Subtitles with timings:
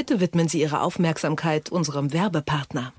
[0.00, 2.94] Bitte widmen Sie Ihre Aufmerksamkeit unserem Werbepartner.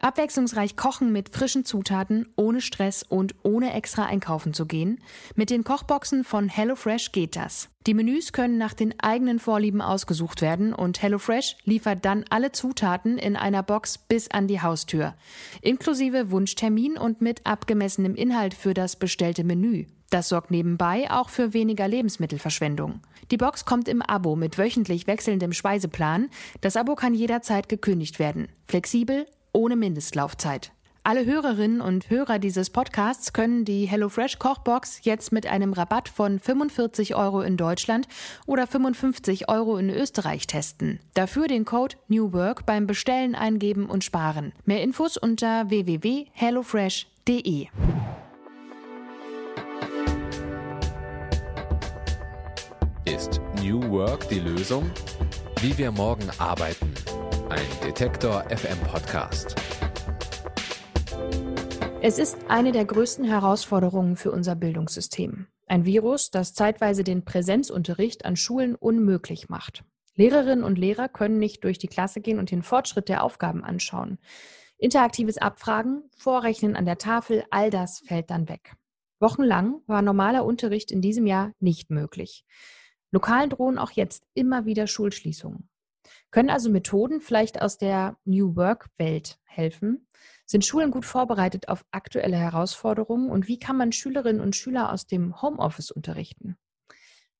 [0.00, 5.02] Abwechslungsreich kochen mit frischen Zutaten, ohne Stress und ohne extra einkaufen zu gehen?
[5.34, 7.68] Mit den Kochboxen von HelloFresh geht das.
[7.86, 13.18] Die Menüs können nach den eigenen Vorlieben ausgesucht werden und HelloFresh liefert dann alle Zutaten
[13.18, 15.16] in einer Box bis an die Haustür.
[15.60, 19.84] Inklusive Wunschtermin und mit abgemessenem Inhalt für das bestellte Menü.
[20.10, 23.00] Das sorgt nebenbei auch für weniger Lebensmittelverschwendung.
[23.30, 26.28] Die Box kommt im Abo mit wöchentlich wechselndem Speiseplan.
[26.60, 28.48] Das Abo kann jederzeit gekündigt werden.
[28.66, 30.72] Flexibel ohne Mindestlaufzeit.
[31.02, 36.38] Alle Hörerinnen und Hörer dieses Podcasts können die HelloFresh Kochbox jetzt mit einem Rabatt von
[36.38, 38.06] 45 Euro in Deutschland
[38.46, 41.00] oder 55 Euro in Österreich testen.
[41.14, 44.52] Dafür den Code New Work beim Bestellen eingeben und sparen.
[44.66, 47.68] Mehr Infos unter www.hellofresh.de.
[53.20, 54.90] Ist New Work die Lösung?
[55.60, 56.90] Wie wir morgen arbeiten
[57.50, 59.54] ein Detektor FM Podcast.
[62.00, 65.48] Es ist eine der größten Herausforderungen für unser Bildungssystem.
[65.66, 69.84] Ein Virus, das zeitweise den Präsenzunterricht an Schulen unmöglich macht.
[70.14, 74.16] Lehrerinnen und Lehrer können nicht durch die Klasse gehen und den Fortschritt der Aufgaben anschauen.
[74.78, 78.76] Interaktives Abfragen, Vorrechnen an der Tafel, all das fällt dann weg.
[79.18, 82.46] Wochenlang war normaler Unterricht in diesem Jahr nicht möglich.
[83.12, 85.68] Lokal drohen auch jetzt immer wieder Schulschließungen.
[86.30, 90.06] Können also Methoden vielleicht aus der New Work-Welt helfen?
[90.46, 95.06] Sind Schulen gut vorbereitet auf aktuelle Herausforderungen und wie kann man Schülerinnen und Schüler aus
[95.06, 96.56] dem Homeoffice unterrichten?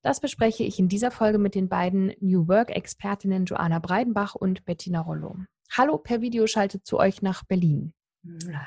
[0.02, 5.00] Das bespreche ich in dieser Folge mit den beiden New Work-Expertinnen Joanna Breidenbach und Bettina
[5.00, 5.36] Rollo.
[5.70, 7.92] Hallo per Videoschalte zu euch nach Berlin.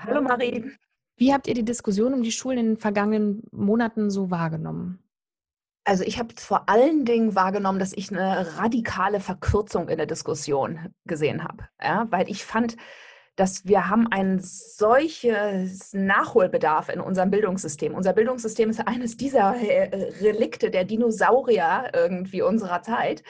[0.04, 0.72] Hallo Marie.
[1.18, 5.03] Wie habt ihr die Diskussion um die Schulen in den vergangenen Monaten so wahrgenommen?
[5.86, 10.94] Also ich habe vor allen Dingen wahrgenommen, dass ich eine radikale Verkürzung in der Diskussion
[11.06, 12.78] gesehen habe, ja, weil ich fand,
[13.36, 17.96] dass wir haben ein solches Nachholbedarf in unserem Bildungssystem.
[17.96, 23.24] Unser Bildungssystem ist eines dieser äh, Relikte der Dinosaurier irgendwie unserer Zeit.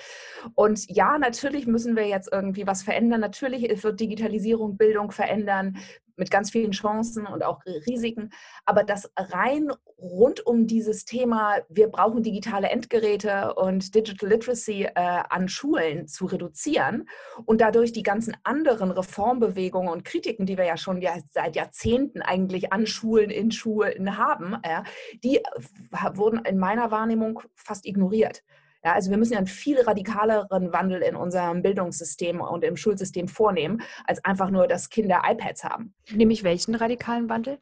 [0.56, 3.22] Und ja, natürlich müssen wir jetzt irgendwie was verändern.
[3.22, 5.78] Natürlich wird Digitalisierung Bildung verändern
[6.16, 8.32] mit ganz vielen Chancen und auch Risiken.
[8.66, 14.92] Aber das rein rund um dieses Thema, wir brauchen digitale Endgeräte und Digital Literacy äh,
[14.96, 17.08] an Schulen zu reduzieren
[17.46, 22.22] und dadurch die ganzen anderen Reformbewegungen und Kritiken, die wir ja schon ja seit Jahrzehnten
[22.22, 24.84] eigentlich an Schulen, in Schulen haben, äh,
[25.24, 25.42] die
[26.14, 28.44] wurden in meiner Wahrnehmung fast ignoriert.
[28.84, 33.28] Ja, also wir müssen ja einen viel radikaleren Wandel in unserem Bildungssystem und im Schulsystem
[33.28, 35.94] vornehmen, als einfach nur, dass Kinder iPads haben.
[36.12, 37.60] Nämlich welchen radikalen Wandel?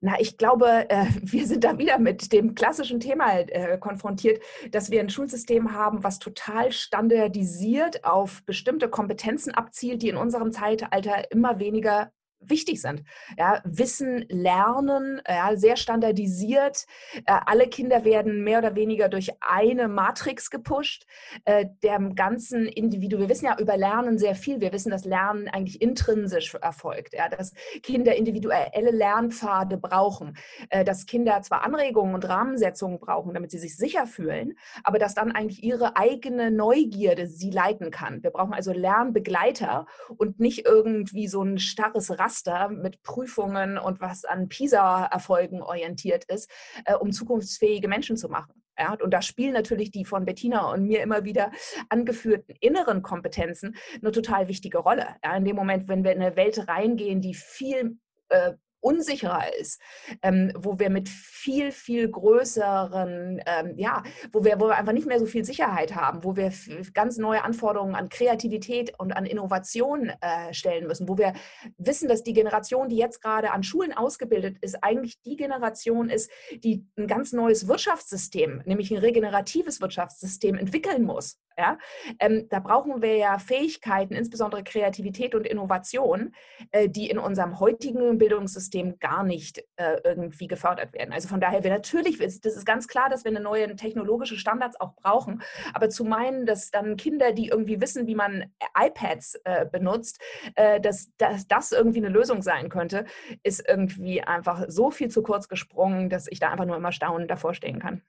[0.00, 4.90] Na, ich glaube, äh, wir sind da wieder mit dem klassischen Thema äh, konfrontiert, dass
[4.90, 11.30] wir ein Schulsystem haben, was total standardisiert auf bestimmte Kompetenzen abzielt, die in unserem Zeitalter
[11.30, 12.10] immer weniger
[12.40, 13.02] wichtig sind.
[13.36, 16.86] Ja, Wissen, Lernen, ja, sehr standardisiert.
[17.26, 21.06] Äh, alle Kinder werden mehr oder weniger durch eine Matrix gepusht.
[21.44, 24.60] Äh, dem ganzen Individuum, wir wissen ja über Lernen sehr viel.
[24.60, 30.36] Wir wissen, dass Lernen eigentlich intrinsisch erfolgt, ja, dass Kinder individuelle Lernpfade brauchen,
[30.70, 34.54] äh, dass Kinder zwar Anregungen und Rahmensetzungen brauchen, damit sie sich sicher fühlen,
[34.84, 38.22] aber dass dann eigentlich ihre eigene Neugierde sie leiten kann.
[38.22, 44.00] Wir brauchen also Lernbegleiter und nicht irgendwie so ein starres Raster Raster mit Prüfungen und
[44.00, 46.50] was an PISA-Erfolgen orientiert ist,
[46.84, 48.62] äh, um zukunftsfähige Menschen zu machen.
[48.78, 51.50] Ja, und da spielen natürlich die von Bettina und mir immer wieder
[51.88, 55.16] angeführten inneren Kompetenzen eine total wichtige Rolle.
[55.24, 59.80] Ja, in dem Moment, wenn wir in eine Welt reingehen, die viel äh, unsicherer ist,
[60.22, 64.02] ähm, wo wir mit viel, viel größeren, ähm, ja,
[64.32, 66.52] wo wir, wo wir einfach nicht mehr so viel Sicherheit haben, wo wir
[66.94, 71.32] ganz neue Anforderungen an Kreativität und an Innovation äh, stellen müssen, wo wir
[71.76, 76.30] wissen, dass die Generation, die jetzt gerade an Schulen ausgebildet ist, eigentlich die Generation ist,
[76.52, 81.38] die ein ganz neues Wirtschaftssystem, nämlich ein regeneratives Wirtschaftssystem entwickeln muss.
[81.58, 81.76] Ja?
[82.20, 86.32] Ähm, da brauchen wir ja Fähigkeiten, insbesondere Kreativität und Innovation,
[86.70, 88.67] äh, die in unserem heutigen Bildungssystem
[88.98, 91.12] gar nicht äh, irgendwie gefördert werden.
[91.12, 94.80] Also von daher, wir natürlich, das ist ganz klar, dass wir eine neue technologische Standards
[94.80, 95.42] auch brauchen.
[95.74, 100.20] Aber zu meinen, dass dann Kinder, die irgendwie wissen, wie man iPads äh, benutzt,
[100.54, 103.04] äh, dass, dass das irgendwie eine Lösung sein könnte,
[103.42, 107.30] ist irgendwie einfach so viel zu kurz gesprungen, dass ich da einfach nur immer staunend
[107.30, 108.02] davor stehen kann.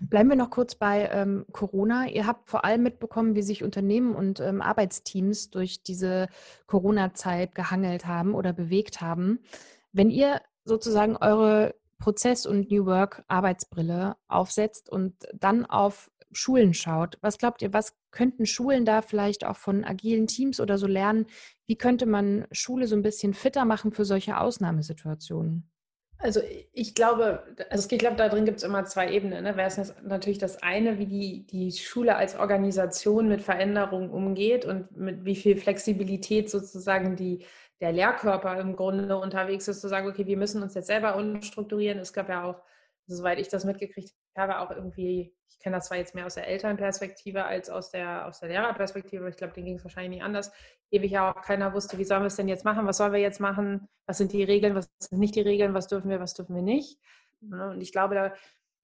[0.00, 2.08] Bleiben wir noch kurz bei ähm, Corona.
[2.08, 6.28] Ihr habt vor allem mitbekommen, wie sich Unternehmen und ähm, Arbeitsteams durch diese
[6.66, 9.40] Corona-Zeit gehangelt haben oder bewegt haben.
[9.96, 17.38] Wenn ihr sozusagen eure Prozess- und New Work-Arbeitsbrille aufsetzt und dann auf Schulen schaut, was
[17.38, 21.24] glaubt ihr, was könnten Schulen da vielleicht auch von agilen Teams oder so lernen?
[21.66, 25.66] Wie könnte man Schule so ein bisschen fitter machen für solche Ausnahmesituationen?
[26.18, 26.40] Also
[26.72, 29.44] ich glaube, also ich glaube, da drin gibt es immer zwei Ebenen.
[29.44, 29.56] Ne?
[29.56, 34.94] Wäre es natürlich das eine, wie die, die Schule als Organisation mit Veränderungen umgeht und
[34.96, 37.44] mit wie viel Flexibilität sozusagen die,
[37.80, 41.98] der Lehrkörper im Grunde unterwegs ist, zu sagen, okay, wir müssen uns jetzt selber umstrukturieren.
[41.98, 42.62] Es gab ja auch,
[43.06, 46.48] soweit ich das mitgekriegt habe, auch irgendwie, ich kenne das zwar jetzt mehr aus der
[46.48, 50.24] Elternperspektive als aus der, aus der Lehrerperspektive, aber ich glaube, denen ging es wahrscheinlich nicht
[50.24, 50.52] anders,
[50.90, 53.20] ewig ja auch keiner wusste, wie sollen wir es denn jetzt machen, was sollen wir
[53.20, 56.34] jetzt machen, was sind die Regeln, was sind nicht die Regeln, was dürfen wir, was
[56.34, 56.98] dürfen wir nicht.
[57.40, 58.32] Ne, und ich glaube, da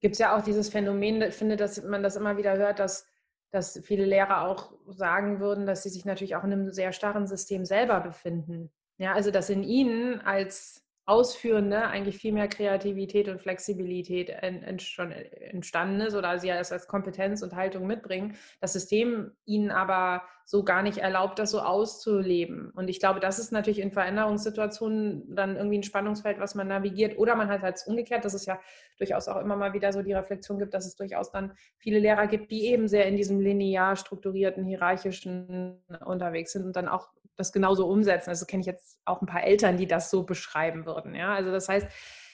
[0.00, 3.06] gibt es ja auch dieses Phänomen, ich finde, dass man das immer wieder hört, dass,
[3.50, 7.26] dass viele Lehrer auch sagen würden, dass sie sich natürlich auch in einem sehr starren
[7.26, 8.70] System selber befinden.
[9.02, 16.14] Ja, also dass in ihnen als Ausführende eigentlich viel mehr Kreativität und Flexibilität entstanden ist
[16.14, 20.98] oder sie das als Kompetenz und Haltung mitbringen, das System ihnen aber so gar nicht
[20.98, 22.70] erlaubt, das so auszuleben.
[22.74, 27.18] Und ich glaube, das ist natürlich in Veränderungssituationen dann irgendwie ein Spannungsfeld, was man navigiert.
[27.18, 28.60] Oder man hat halt umgekehrt, dass es ja
[28.98, 32.26] durchaus auch immer mal wieder so die Reflexion gibt, dass es durchaus dann viele Lehrer
[32.26, 37.52] gibt, die eben sehr in diesem linear strukturierten, hierarchischen unterwegs sind und dann auch das
[37.52, 38.30] genauso umsetzen.
[38.30, 41.14] Also kenne ich jetzt auch ein paar Eltern, die das so beschreiben würden.
[41.14, 41.34] Ja?
[41.34, 41.88] Also das heißt,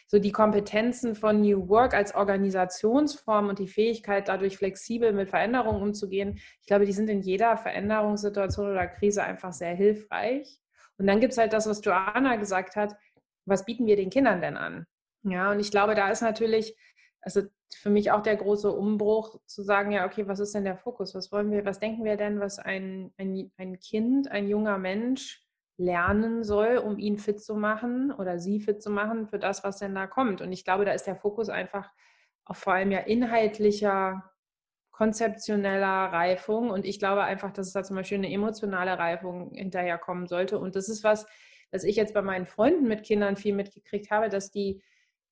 [0.09, 5.83] so die Kompetenzen von New Work als Organisationsform und die Fähigkeit, dadurch flexibel mit Veränderungen
[5.83, 10.59] umzugehen, ich glaube, die sind in jeder Veränderungssituation oder Krise einfach sehr hilfreich.
[10.97, 12.97] Und dann gibt es halt das, was Joanna gesagt hat,
[13.45, 14.87] was bieten wir den Kindern denn an?
[15.23, 16.75] Ja, und ich glaube, da ist natürlich,
[17.21, 17.43] also
[17.75, 21.15] für mich auch der große Umbruch zu sagen, ja, okay, was ist denn der Fokus?
[21.15, 25.47] Was wollen wir, was denken wir denn, was ein, ein, ein Kind, ein junger Mensch
[25.79, 29.79] lernen soll, um ihn fit zu machen oder sie fit zu machen für das, was
[29.79, 30.41] denn da kommt.
[30.41, 31.91] Und ich glaube, da ist der Fokus einfach
[32.45, 34.31] auf vor allem ja inhaltlicher,
[34.91, 36.71] konzeptioneller Reifung.
[36.71, 40.59] Und ich glaube einfach, dass es da zum Beispiel eine emotionale Reifung hinterherkommen sollte.
[40.59, 41.27] Und das ist was,
[41.71, 44.83] was ich jetzt bei meinen Freunden mit Kindern viel mitgekriegt habe, dass die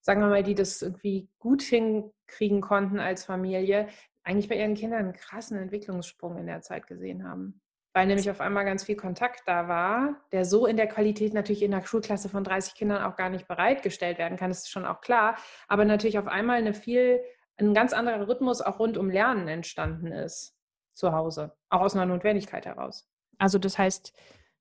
[0.06, 3.88] sagen wir mal, die das irgendwie gut hinkriegen konnten als Familie,
[4.22, 7.60] eigentlich bei ihren Kindern einen krassen Entwicklungssprung in der Zeit gesehen haben.
[7.96, 11.62] Weil nämlich auf einmal ganz viel Kontakt da war, der so in der Qualität natürlich
[11.62, 14.84] in einer Schulklasse von 30 Kindern auch gar nicht bereitgestellt werden kann, das ist schon
[14.84, 15.38] auch klar.
[15.66, 17.20] Aber natürlich auf einmal eine viel,
[17.56, 20.54] ein ganz anderer Rhythmus auch rund um Lernen entstanden ist
[20.92, 23.08] zu Hause, auch aus einer Notwendigkeit heraus.
[23.38, 24.12] Also das heißt,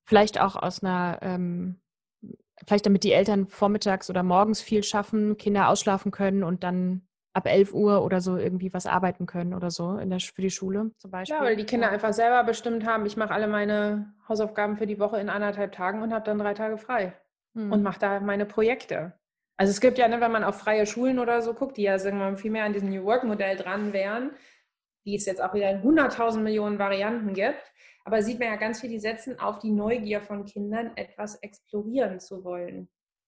[0.05, 1.81] vielleicht auch aus einer ähm,
[2.65, 7.05] vielleicht damit die Eltern vormittags oder morgens viel schaffen, Kinder ausschlafen können und dann
[7.35, 10.49] ab 11 Uhr oder so irgendwie was arbeiten können oder so in der, für die
[10.49, 11.35] Schule zum Beispiel.
[11.35, 14.99] Ja, weil die Kinder einfach selber bestimmt haben, ich mache alle meine Hausaufgaben für die
[14.99, 17.13] Woche in anderthalb Tagen und habe dann drei Tage frei
[17.53, 17.73] hm.
[17.73, 19.13] und mache da meine Projekte.
[19.57, 21.99] Also es gibt ja, ne, wenn man auf freie Schulen oder so guckt, die ja
[21.99, 24.31] sagen wir, viel mehr an diesem New Work-Modell dran wären,
[25.05, 27.71] die es jetzt auch wieder in 100.000 Millionen Varianten gibt,
[28.05, 32.19] aber sieht man ja ganz viel, die setzen auf die Neugier von Kindern, etwas explorieren
[32.21, 32.87] zu wollen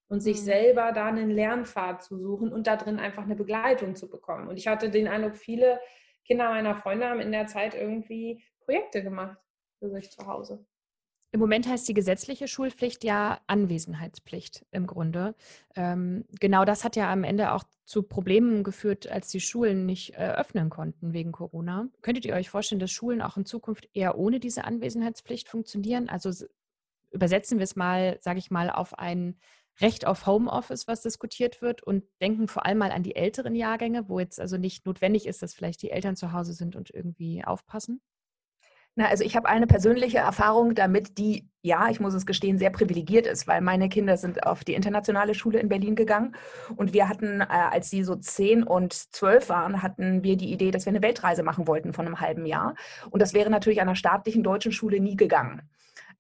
[0.10, 0.46] und sich mhm.
[0.46, 4.48] selber da einen Lernpfad zu suchen und da drin einfach eine Begleitung zu bekommen.
[4.48, 5.80] Und ich hatte den Eindruck, viele
[6.26, 9.38] Kinder meiner Freunde haben in der Zeit irgendwie Projekte gemacht
[9.80, 10.66] für sich zu Hause.
[11.34, 15.36] Im Moment heißt die gesetzliche Schulpflicht ja Anwesenheitspflicht im Grunde.
[15.76, 20.14] Ähm, genau das hat ja am Ende auch zu Problemen geführt, als die Schulen nicht
[20.14, 21.90] äh, öffnen konnten wegen Corona.
[22.02, 26.08] Könntet ihr euch vorstellen, dass Schulen auch in Zukunft eher ohne diese Anwesenheitspflicht funktionieren?
[26.08, 26.32] Also
[27.12, 29.38] übersetzen wir es mal, sage ich mal, auf ein
[29.80, 34.10] Recht auf Homeoffice, was diskutiert wird und denken vor allem mal an die älteren Jahrgänge,
[34.10, 37.44] wo jetzt also nicht notwendig ist, dass vielleicht die Eltern zu Hause sind und irgendwie
[37.44, 38.02] aufpassen?
[39.00, 42.72] Na, also ich habe eine persönliche Erfahrung damit, die, ja, ich muss es gestehen, sehr
[42.72, 46.36] privilegiert ist, weil meine Kinder sind auf die internationale Schule in Berlin gegangen
[46.78, 50.72] und wir hatten, äh, als sie so zehn und zwölf waren, hatten wir die Idee,
[50.72, 52.74] dass wir eine Weltreise machen wollten von einem halben Jahr.
[53.12, 55.62] Und das wäre natürlich an einer staatlichen deutschen Schule nie gegangen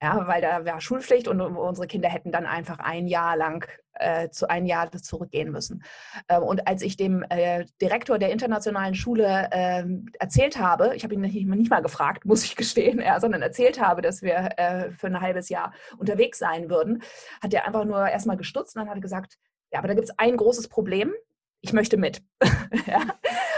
[0.02, 4.30] ja, weil da war Schulpflicht und unsere Kinder hätten dann einfach ein Jahr lang äh,
[4.30, 5.84] zu ein Jahr zurückgehen müssen.
[6.30, 9.84] Ähm, und als ich dem äh, Direktor der internationalen Schule äh,
[10.20, 14.02] erzählt habe, ich habe ihn nicht, mal gefragt, muss ich gestehen, ja, sondern erzählt habe,
[14.02, 17.02] dass wir äh, für ein halbes Jahr unterwegs sein würden,
[17.42, 19.38] hat er einfach nur erstmal gestutzt und dann hat er gesagt,
[19.72, 21.14] ja, aber da gibt es ein großes Problem.
[21.62, 22.22] Ich möchte mit.
[22.86, 23.02] ja?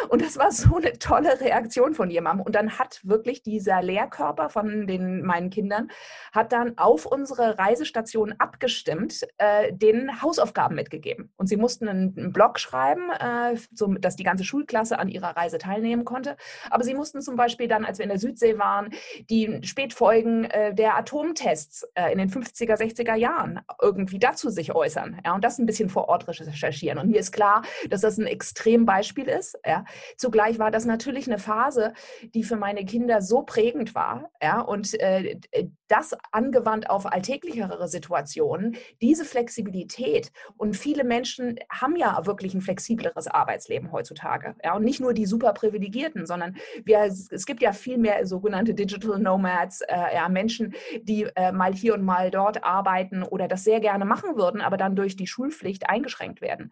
[0.10, 2.46] Und das war so eine tolle Reaktion von jemandem.
[2.46, 5.90] Und dann hat wirklich dieser Lehrkörper von den, meinen Kindern,
[6.32, 11.32] hat dann auf unsere Reisestation abgestimmt, äh, den Hausaufgaben mitgegeben.
[11.38, 15.38] Und sie mussten einen, einen Blog schreiben, äh, so, dass die ganze Schulklasse an ihrer
[15.38, 16.38] Reise teilnehmen konnte.
[16.70, 18.90] Aber sie mussten zum Beispiel dann, als wir in der Südsee waren,
[19.30, 25.22] die Spätfolgen äh, der Atomtests äh, in den 50er, 60er Jahren irgendwie dazu sich äußern.
[25.24, 26.98] Ja, und das ein bisschen vor Ort recherchieren.
[26.98, 29.58] Und mir ist klar, dass das ein Extrembeispiel ist.
[29.66, 29.86] Ja.
[30.18, 31.94] Zugleich war das natürlich eine Phase,
[32.34, 34.32] die für meine Kinder so prägend war.
[34.42, 34.62] Ja.
[34.62, 35.40] Und äh,
[35.88, 40.32] das angewandt auf alltäglichere Situationen, diese Flexibilität.
[40.58, 44.56] Und viele Menschen haben ja wirklich ein flexibleres Arbeitsleben heutzutage.
[44.64, 44.76] Ja.
[44.76, 49.20] Und nicht nur die super Privilegierten, sondern wir, es gibt ja viel mehr sogenannte Digital
[49.20, 53.80] Nomads, äh, ja, Menschen, die äh, mal hier und mal dort arbeiten oder das sehr
[53.80, 56.72] gerne machen würden, aber dann durch die Schulpflicht eingeschränkt werden.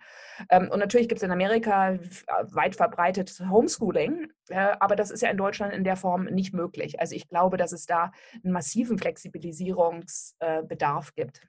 [0.50, 1.98] Ähm, und natürlich gibt es in Amerika
[2.42, 7.00] weit verbreitet Homeschooling, äh, aber das ist ja in Deutschland in der Form nicht möglich.
[7.00, 8.12] Also ich glaube, dass es da
[8.44, 11.42] einen massiven Flexibilisierungsbedarf gibt.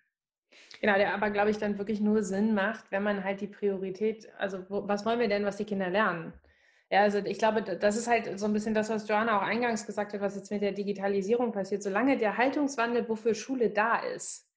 [0.80, 4.28] Genau, der aber, glaube ich, dann wirklich nur Sinn macht, wenn man halt die Priorität,
[4.38, 6.32] also was wollen wir denn, was die Kinder lernen?
[6.90, 9.84] Ja, also ich glaube, das ist halt so ein bisschen das, was Joanna auch eingangs
[9.84, 11.82] gesagt hat, was jetzt mit der Digitalisierung passiert.
[11.82, 14.47] Solange der Haltungswandel, wofür Schule da ist,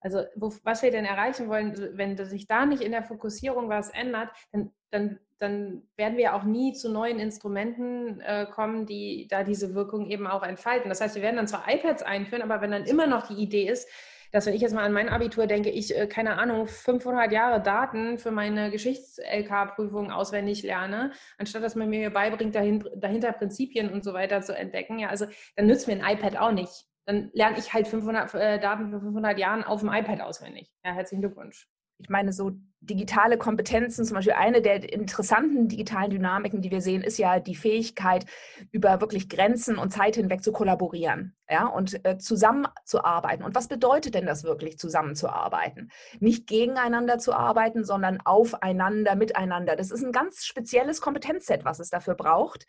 [0.00, 3.90] also wo, was wir denn erreichen wollen, wenn sich da nicht in der Fokussierung was
[3.90, 9.44] ändert, dann, dann, dann werden wir auch nie zu neuen Instrumenten äh, kommen, die da
[9.44, 10.88] diese Wirkung eben auch entfalten.
[10.88, 13.68] Das heißt, wir werden dann zwar iPads einführen, aber wenn dann immer noch die Idee
[13.68, 13.88] ist,
[14.30, 17.62] dass wenn ich jetzt mal an mein Abitur denke, ich, äh, keine Ahnung, 500 Jahre
[17.62, 24.12] Daten für meine Geschichts-LK-Prüfung auswendig lerne, anstatt dass man mir beibringt, dahinter Prinzipien und so
[24.12, 25.26] weiter zu entdecken, ja, also
[25.56, 29.00] dann nützt mir ein iPad auch nicht dann lerne ich halt 500 äh, Daten für
[29.00, 30.70] 500 Jahren auf dem iPad auswendig.
[30.84, 31.66] Ja, herzlichen Glückwunsch.
[31.98, 37.02] Ich meine, so digitale Kompetenzen, zum Beispiel eine der interessanten digitalen Dynamiken, die wir sehen,
[37.02, 38.24] ist ja die Fähigkeit,
[38.70, 43.44] über wirklich Grenzen und Zeit hinweg zu kollaborieren ja, und äh, zusammenzuarbeiten.
[43.44, 45.90] Und was bedeutet denn das wirklich, zusammenzuarbeiten?
[46.20, 49.74] Nicht gegeneinander zu arbeiten, sondern aufeinander, miteinander.
[49.74, 52.66] Das ist ein ganz spezielles Kompetenzset, was es dafür braucht,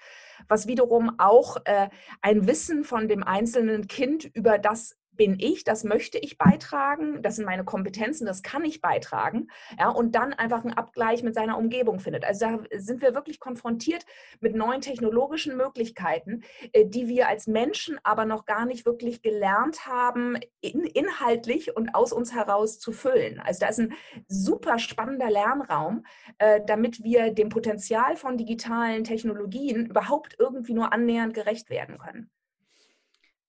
[0.48, 1.90] was wiederum auch äh,
[2.22, 7.36] ein Wissen von dem einzelnen Kind über das bin ich, das möchte ich beitragen, das
[7.36, 11.58] sind meine Kompetenzen, das kann ich beitragen, ja, und dann einfach einen Abgleich mit seiner
[11.58, 12.24] Umgebung findet.
[12.24, 14.06] Also da sind wir wirklich konfrontiert
[14.40, 19.86] mit neuen technologischen Möglichkeiten, äh, die wir als Menschen aber noch gar nicht wirklich gelernt
[19.86, 23.42] haben, in, inhaltlich und aus uns heraus zu füllen.
[23.42, 23.96] Also da ist ein
[24.30, 26.06] super spannender Lernraum,
[26.38, 32.32] äh, damit wir dem Potenzial von digitalen Technologien überhaupt irgendwie nur annähernd gerecht werden können.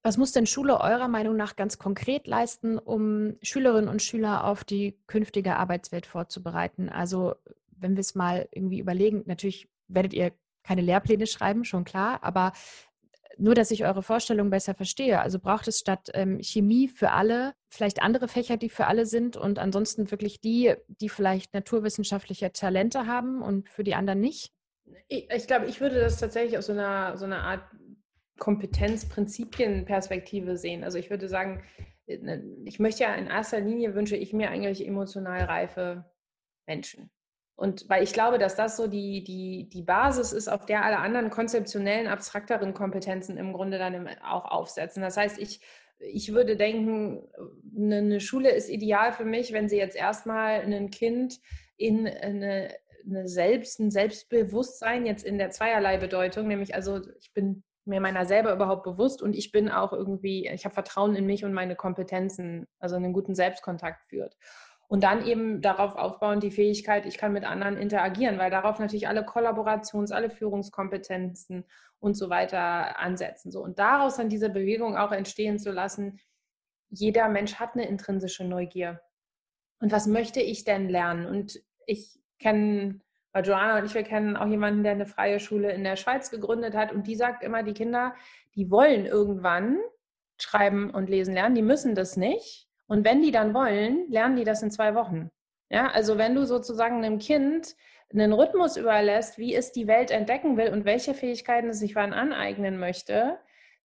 [0.02, 4.64] Was muss denn Schule eurer Meinung nach ganz konkret leisten, um Schülerinnen und Schüler auf
[4.64, 6.88] die künftige Arbeitswelt vorzubereiten?
[6.88, 7.34] Also
[7.70, 12.52] wenn wir es mal irgendwie überlegen, natürlich werdet ihr keine Lehrpläne schreiben, schon klar, aber
[13.36, 15.20] nur, dass ich eure Vorstellung besser verstehe.
[15.20, 19.36] Also braucht es statt ähm, Chemie für alle vielleicht andere Fächer, die für alle sind
[19.36, 24.52] und ansonsten wirklich die, die vielleicht naturwissenschaftliche Talente haben und für die anderen nicht?
[25.08, 27.62] Ich, ich glaube, ich würde das tatsächlich aus so einer, so einer Art
[28.40, 30.82] Kompetenzprinzipienperspektive sehen.
[30.82, 31.62] Also ich würde sagen,
[32.06, 36.04] äh, ne, ich möchte ja in erster Linie wünsche ich mir eigentlich emotional reife
[36.66, 37.12] Menschen.
[37.54, 40.96] Und weil ich glaube, dass das so die, die, die Basis ist, auf der alle
[40.98, 45.02] anderen konzeptionellen, abstrakteren Kompetenzen im Grunde dann auch aufsetzen.
[45.02, 45.60] Das heißt, ich,
[45.98, 47.28] ich würde denken,
[47.76, 51.38] eine Schule ist ideal für mich, wenn sie jetzt erstmal ein Kind
[51.76, 57.62] in eine, eine Selbst, ein Selbstbewusstsein jetzt in der zweierlei Bedeutung, nämlich also ich bin
[57.84, 61.44] mir meiner selber überhaupt bewusst und ich bin auch irgendwie, ich habe Vertrauen in mich
[61.44, 64.36] und meine Kompetenzen, also einen guten Selbstkontakt führt.
[64.88, 69.06] Und dann eben darauf aufbauen, die Fähigkeit, ich kann mit anderen interagieren, weil darauf natürlich
[69.06, 71.64] alle Kollaborations-, alle Führungskompetenzen
[72.00, 73.52] und so weiter ansetzen.
[73.52, 73.62] So.
[73.62, 76.18] Und daraus dann diese Bewegung auch entstehen zu lassen,
[76.88, 79.00] jeder Mensch hat eine intrinsische Neugier.
[79.78, 81.26] Und was möchte ich denn lernen?
[81.26, 83.00] Und ich kenne
[83.32, 86.30] weil Joanna und ich, wir kennen auch jemanden, der eine freie Schule in der Schweiz
[86.30, 88.14] gegründet hat und die sagt immer, die Kinder,
[88.54, 89.78] die wollen irgendwann
[90.38, 92.66] schreiben und lesen lernen, die müssen das nicht.
[92.86, 95.30] Und wenn die dann wollen, lernen die das in zwei Wochen.
[95.68, 97.76] Ja, also wenn du sozusagen einem Kind
[98.12, 102.12] einen Rhythmus überlässt, wie es die Welt entdecken will und welche Fähigkeiten es sich wann
[102.12, 103.38] aneignen möchte,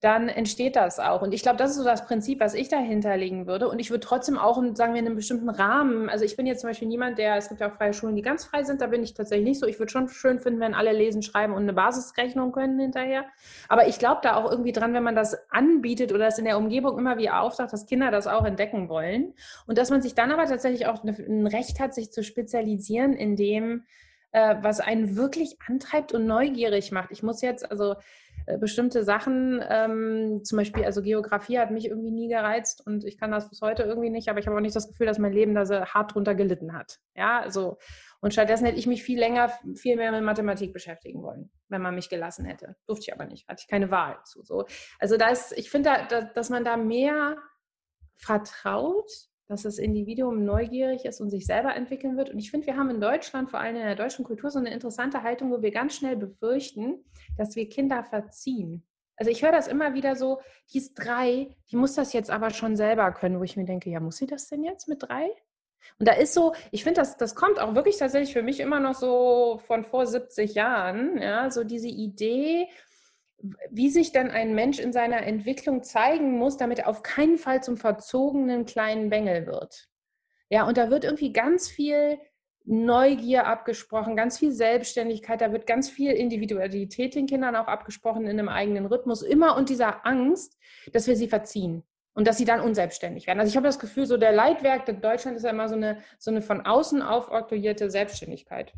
[0.04, 1.22] dann entsteht das auch.
[1.22, 3.68] Und ich glaube, das ist so das Prinzip, was ich dahinter legen würde.
[3.68, 6.60] Und ich würde trotzdem auch, sagen wir, in einem bestimmten Rahmen, also ich bin jetzt
[6.60, 8.86] zum Beispiel niemand, der, es gibt ja auch freie Schulen, die ganz frei sind, da
[8.88, 9.66] bin ich tatsächlich nicht so.
[9.66, 13.24] Ich würde schon schön finden, wenn alle lesen, schreiben und eine Basisrechnung können hinterher.
[13.70, 16.58] Aber ich glaube da auch irgendwie dran, wenn man das anbietet oder es in der
[16.58, 19.32] Umgebung immer wieder auftaucht, dass Kinder das auch entdecken wollen.
[19.66, 23.36] Und dass man sich dann aber tatsächlich auch ein Recht hat, sich zu spezialisieren in
[23.36, 23.84] dem,
[24.32, 27.10] äh, was einen wirklich antreibt und neugierig macht.
[27.10, 27.94] Ich muss jetzt, also
[28.58, 33.30] bestimmte Sachen, ähm, zum Beispiel, also Geografie hat mich irgendwie nie gereizt und ich kann
[33.30, 35.54] das bis heute irgendwie nicht, aber ich habe auch nicht das Gefühl, dass mein Leben
[35.54, 36.98] da so hart drunter gelitten hat.
[37.14, 37.78] Ja, also,
[38.20, 41.94] und stattdessen hätte ich mich viel länger, viel mehr mit Mathematik beschäftigen wollen, wenn man
[41.94, 42.76] mich gelassen hätte.
[42.86, 44.42] Durfte ich aber nicht, hatte ich keine Wahl zu.
[44.44, 44.66] So.
[44.98, 47.36] Also da ist, ich finde, da, da, dass man da mehr
[48.16, 49.10] vertraut
[49.46, 52.30] dass das Individuum neugierig ist und sich selber entwickeln wird.
[52.30, 54.72] Und ich finde, wir haben in Deutschland, vor allem in der deutschen Kultur, so eine
[54.72, 57.04] interessante Haltung, wo wir ganz schnell befürchten,
[57.36, 58.86] dass wir Kinder verziehen.
[59.16, 60.40] Also ich höre das immer wieder so,
[60.72, 63.90] die ist drei, die muss das jetzt aber schon selber können, wo ich mir denke,
[63.90, 65.30] ja, muss sie das denn jetzt mit drei?
[65.98, 68.80] Und da ist so, ich finde, das, das kommt auch wirklich tatsächlich für mich immer
[68.80, 72.68] noch so von vor 70 Jahren, ja, so diese Idee,
[73.70, 77.62] wie sich dann ein Mensch in seiner Entwicklung zeigen muss, damit er auf keinen Fall
[77.62, 79.88] zum verzogenen kleinen Bengel wird.
[80.48, 82.18] Ja, und da wird irgendwie ganz viel
[82.64, 88.38] Neugier abgesprochen, ganz viel Selbstständigkeit, da wird ganz viel Individualität den Kindern auch abgesprochen in
[88.38, 90.58] einem eigenen Rhythmus, immer und dieser Angst,
[90.92, 91.82] dass wir sie verziehen
[92.14, 93.40] und dass sie dann unselbstständig werden.
[93.40, 95.98] Also ich habe das Gefühl, so der Leitwerk in Deutschland ist ja immer so eine,
[96.18, 98.72] so eine von außen aufoktroyierte Selbstständigkeit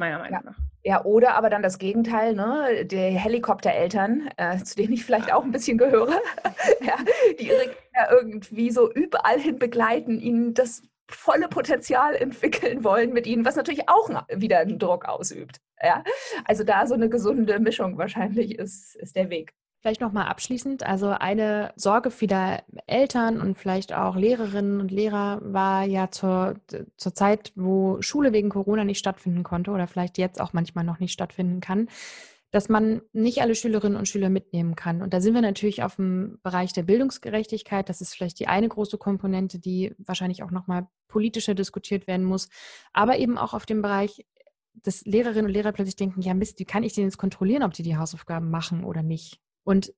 [0.00, 0.50] meiner Meinung ja.
[0.50, 0.58] nach.
[0.82, 2.84] Ja, oder aber dann das Gegenteil, ne?
[2.84, 6.20] die Helikoptereltern, äh, zu denen ich vielleicht auch ein bisschen gehöre,
[6.80, 6.96] ja,
[7.38, 13.26] die ihre Kinder irgendwie so überall hin begleiten, ihnen das volle Potenzial entwickeln wollen mit
[13.26, 15.60] ihnen, was natürlich auch wieder einen Druck ausübt.
[15.82, 16.02] Ja?
[16.44, 19.52] Also da so eine gesunde Mischung wahrscheinlich ist, ist der Weg.
[19.80, 25.84] Vielleicht nochmal abschließend, also eine Sorge vieler Eltern und vielleicht auch Lehrerinnen und Lehrer war
[25.84, 26.56] ja zur,
[26.98, 31.00] zur Zeit, wo Schule wegen Corona nicht stattfinden konnte oder vielleicht jetzt auch manchmal noch
[31.00, 31.88] nicht stattfinden kann,
[32.50, 35.00] dass man nicht alle Schülerinnen und Schüler mitnehmen kann.
[35.00, 37.88] Und da sind wir natürlich auf dem Bereich der Bildungsgerechtigkeit.
[37.88, 42.50] Das ist vielleicht die eine große Komponente, die wahrscheinlich auch nochmal politischer diskutiert werden muss,
[42.92, 44.26] aber eben auch auf dem Bereich
[44.82, 47.72] dass Lehrerinnen und Lehrer plötzlich denken, ja Mist, wie kann ich denn jetzt kontrollieren, ob
[47.72, 49.40] die die Hausaufgaben machen oder nicht?
[49.64, 49.92] Und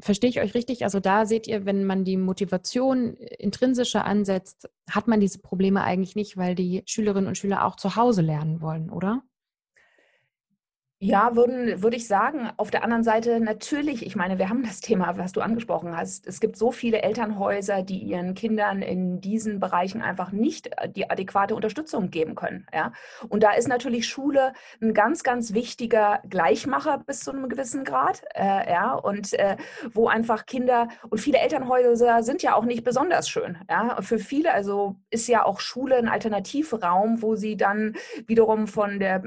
[0.00, 0.84] verstehe ich euch richtig?
[0.84, 6.16] Also da seht ihr, wenn man die Motivation intrinsischer ansetzt, hat man diese Probleme eigentlich
[6.16, 9.22] nicht, weil die Schülerinnen und Schüler auch zu Hause lernen wollen, oder?
[11.04, 12.48] Ja, würden, würde ich sagen.
[12.56, 16.26] Auf der anderen Seite natürlich, ich meine, wir haben das Thema, was du angesprochen hast.
[16.26, 21.10] Es gibt so viele Elternhäuser, die ihren Kindern in diesen Bereichen einfach nicht äh, die
[21.10, 22.66] adäquate Unterstützung geben können.
[22.72, 22.94] Ja?
[23.28, 28.22] Und da ist natürlich Schule ein ganz, ganz wichtiger Gleichmacher bis zu einem gewissen Grad.
[28.34, 28.94] Äh, ja?
[28.94, 29.58] Und äh,
[29.92, 33.58] wo einfach Kinder und viele Elternhäuser sind ja auch nicht besonders schön.
[33.68, 34.00] Ja?
[34.00, 37.94] Für viele, also ist ja auch Schule ein Alternativraum, wo sie dann
[38.26, 39.22] wiederum von der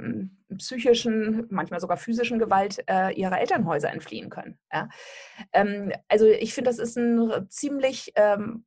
[0.58, 4.58] psychischen, manchmal sogar physischen Gewalt äh, ihrer Elternhäuser entfliehen können.
[4.72, 4.90] Ja?
[5.54, 8.66] Ähm, also ich finde, das ist ein ziemlich ähm,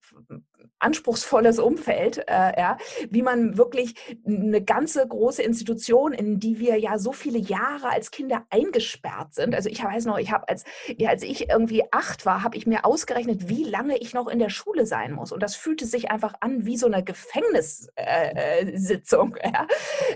[0.80, 2.76] anspruchsvolles Umfeld, äh, ja,
[3.10, 3.94] wie man wirklich
[4.26, 9.54] eine ganze große Institution, in die wir ja so viele Jahre als Kinder eingesperrt sind.
[9.54, 10.64] Also ich weiß noch, ich habe als,
[10.96, 14.38] ja, als ich irgendwie acht war, habe ich mir ausgerechnet, wie lange ich noch in
[14.38, 15.32] der Schule sein muss.
[15.32, 19.36] Und das fühlte sich einfach an wie so eine Gefängnissitzung.
[19.36, 19.66] Äh, ja.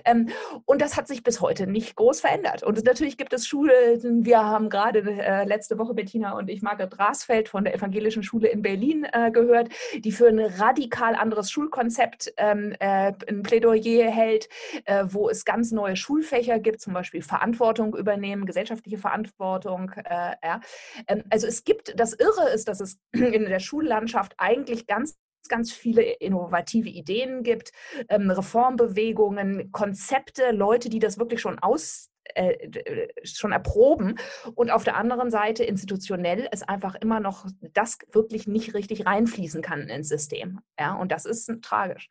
[0.05, 0.29] ähm,
[0.64, 2.62] und das hat sich bis heute nicht groß verändert.
[2.62, 6.98] Und natürlich gibt es Schulen, wir haben gerade äh, letzte Woche Bettina und ich Margret
[6.98, 12.32] Rasfeld von der Evangelischen Schule in Berlin äh, gehört, die für eine radikal anderes Schulkonzept
[12.36, 14.48] ähm, äh, ein Plädoyer hält,
[14.84, 19.90] äh, wo es ganz neue Schulfächer gibt, zum Beispiel Verantwortung übernehmen, gesellschaftliche Verantwortung.
[20.04, 20.60] Äh, ja.
[21.08, 25.16] ähm, also es gibt, das Irre ist, dass es in der Schullandschaft eigentlich ganz
[25.48, 27.72] ganz viele innovative Ideen gibt,
[28.08, 34.18] ähm, Reformbewegungen, Konzepte, Leute, die das wirklich schon aus äh, schon erproben
[34.54, 39.62] und auf der anderen Seite institutionell es einfach immer noch das wirklich nicht richtig reinfließen
[39.62, 40.60] kann ins System.
[40.78, 42.10] Ja, und das ist tragisch.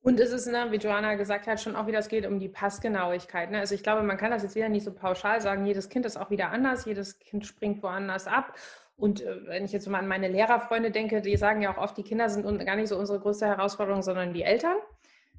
[0.00, 2.48] Und es ist, ne, wie Joanna gesagt hat, schon auch wieder, es geht um die
[2.48, 3.50] Passgenauigkeit.
[3.50, 3.58] Ne?
[3.58, 6.16] Also ich glaube, man kann das jetzt wieder nicht so pauschal sagen, jedes Kind ist
[6.16, 8.54] auch wieder anders, jedes Kind springt woanders ab.
[8.96, 11.96] Und äh, wenn ich jetzt mal an meine Lehrerfreunde denke, die sagen ja auch oft,
[11.96, 14.76] die Kinder sind gar nicht so unsere größte Herausforderung, sondern die Eltern.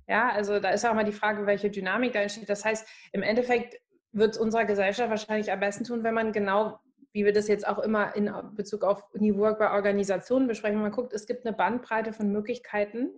[0.10, 2.50] Ja, also da ist auch mal die Frage, welche Dynamik da entsteht.
[2.50, 3.80] Das heißt, im Endeffekt
[4.12, 6.80] wird es unserer Gesellschaft wahrscheinlich am besten tun, wenn man genau,
[7.14, 10.92] wie wir das jetzt auch immer in Bezug auf New Work bei Organisationen besprechen, man
[10.92, 13.12] guckt, es gibt eine Bandbreite von Möglichkeiten,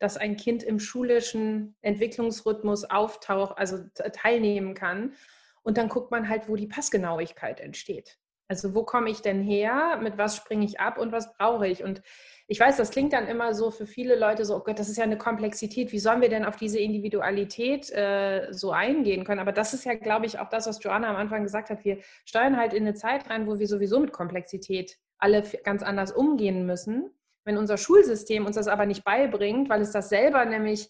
[0.00, 3.78] dass ein Kind im schulischen Entwicklungsrhythmus auftaucht, also
[4.12, 5.14] teilnehmen kann.
[5.62, 8.18] Und dann guckt man halt, wo die Passgenauigkeit entsteht.
[8.48, 11.84] Also wo komme ich denn her, mit was springe ich ab und was brauche ich?
[11.84, 12.02] Und
[12.50, 14.96] ich weiß, das klingt dann immer so für viele Leute so, oh Gott, das ist
[14.96, 15.92] ja eine Komplexität.
[15.92, 19.40] Wie sollen wir denn auf diese Individualität äh, so eingehen können?
[19.40, 21.84] Aber das ist ja, glaube ich, auch das, was Joanna am Anfang gesagt hat.
[21.84, 26.10] Wir steuern halt in eine Zeit rein, wo wir sowieso mit Komplexität alle ganz anders
[26.10, 27.10] umgehen müssen.
[27.44, 30.88] Wenn unser Schulsystem uns das aber nicht beibringt, weil es das selber nämlich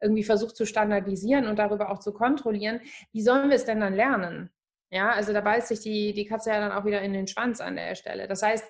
[0.00, 2.80] irgendwie versucht zu standardisieren und darüber auch zu kontrollieren,
[3.12, 4.50] wie sollen wir es denn dann lernen?
[4.90, 7.60] Ja, also da beißt sich die, die Katze ja dann auch wieder in den Schwanz
[7.60, 8.26] an der Stelle.
[8.26, 8.64] Das heißt,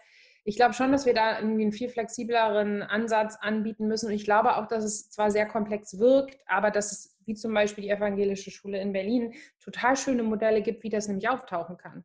[0.46, 4.06] ich glaube schon, dass wir da irgendwie einen viel flexibleren Ansatz anbieten müssen.
[4.06, 7.52] Und ich glaube auch, dass es zwar sehr komplex wirkt, aber dass es, wie zum
[7.52, 12.04] Beispiel die evangelische Schule in Berlin, total schöne Modelle gibt, wie das nämlich auftauchen kann.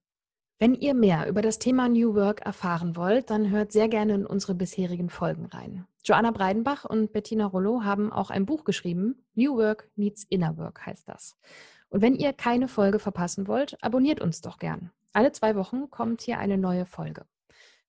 [0.58, 4.26] Wenn ihr mehr über das Thema New Work erfahren wollt, dann hört sehr gerne in
[4.26, 5.86] unsere bisherigen Folgen rein.
[6.04, 9.24] Joanna Breidenbach und Bettina Rollo haben auch ein Buch geschrieben.
[9.36, 11.38] New Work Needs Inner Work heißt das.
[11.90, 14.90] Und wenn ihr keine Folge verpassen wollt, abonniert uns doch gern.
[15.14, 17.26] Alle zwei Wochen kommt hier eine neue Folge.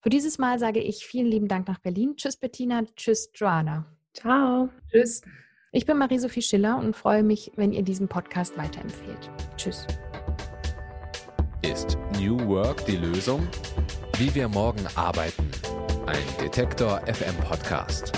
[0.03, 2.17] Für dieses Mal sage ich vielen lieben Dank nach Berlin.
[2.17, 3.87] Tschüss Bettina, tschüss Joanna.
[4.13, 4.69] Ciao.
[4.91, 5.23] Tschüss.
[5.71, 9.31] Ich bin Marie-Sophie Schiller und freue mich, wenn ihr diesen Podcast weiterempfehlt.
[9.57, 9.87] Tschüss.
[11.63, 13.47] Ist New Work die Lösung?
[14.19, 15.49] Wie wir morgen arbeiten.
[16.07, 18.13] Ein Detektor FM Podcast.